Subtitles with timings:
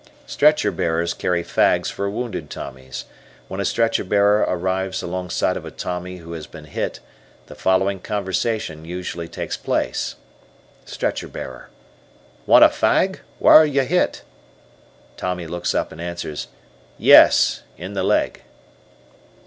[0.25, 3.05] Stretcher bearers carry fags for wounded Tommies.
[3.47, 6.99] When a stretcher bearer arrives alongside of a Tommy who has been hit,
[7.45, 10.15] the following conversation usually takes place
[10.85, 11.69] Stretcher bearer,
[12.47, 13.19] "Want a fag?
[13.37, 14.23] Where are you hit?"
[15.17, 16.47] Tommy looks up and answers,
[16.97, 17.61] "Yes.
[17.77, 18.41] In the leg."